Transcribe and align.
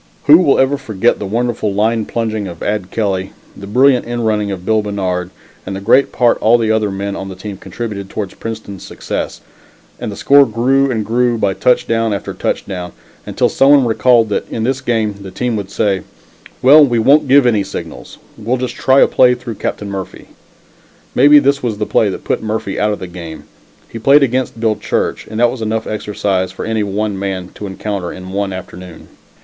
Who 0.25 0.39
will 0.39 0.57
ever 0.57 0.79
forget 0.79 1.19
the 1.19 1.27
wonderful 1.27 1.75
line 1.75 2.05
plunging 2.05 2.47
of 2.47 2.63
Ad 2.63 2.89
Kelly, 2.89 3.33
the 3.55 3.67
brilliant 3.67 4.07
end 4.07 4.25
running 4.25 4.49
of 4.49 4.65
Bill 4.65 4.81
Bannard 4.81 5.29
and 5.63 5.75
the 5.75 5.79
great 5.79 6.11
part 6.11 6.39
all 6.39 6.57
the 6.57 6.71
other 6.71 6.89
men 6.89 7.15
of 7.15 7.29
the 7.29 7.35
team 7.35 7.55
contributed 7.55 8.09
towards 8.09 8.33
Princeton's 8.33 8.81
success, 8.81 9.41
and 9.99 10.11
the 10.11 10.15
score 10.15 10.47
grew 10.47 10.89
and 10.89 11.05
grew 11.05 11.37
by 11.37 11.53
touchdown 11.53 12.15
after 12.15 12.33
touchdown, 12.33 12.93
until 13.27 13.47
some 13.47 13.69
one 13.69 13.85
recalled 13.85 14.29
that 14.29 14.49
in 14.49 14.63
this 14.63 14.81
game, 14.81 15.17
the 15.21 15.29
team 15.29 15.55
would 15.55 15.69
say, 15.69 16.01
"Well, 16.63 16.83
we 16.83 16.97
won't 16.97 17.27
give 17.27 17.45
any 17.45 17.63
signals; 17.63 18.17
we'll 18.39 18.57
just 18.57 18.73
try 18.73 19.01
a 19.01 19.07
play 19.07 19.35
through 19.35 19.53
Captain 19.61 19.91
Murphy." 19.91 20.29
Maybe 21.13 21.37
this 21.37 21.61
was 21.61 21.77
the 21.77 21.85
play 21.85 22.09
that 22.09 22.23
put 22.23 22.41
Murphy 22.41 22.79
out 22.79 22.91
of 22.91 22.97
the 22.97 23.05
game. 23.05 23.43
He 23.87 23.99
played 23.99 24.23
against 24.23 24.59
Bill 24.59 24.77
Church, 24.77 25.27
and 25.27 25.39
that 25.39 25.51
was 25.51 25.61
enough 25.61 25.85
exercise 25.85 26.51
for 26.51 26.65
any 26.65 26.81
one 26.81 27.19
man 27.19 27.49
to 27.53 27.67
encounter 27.67 28.11
in 28.11 28.31
one 28.31 28.51
afternoon. 28.51 29.07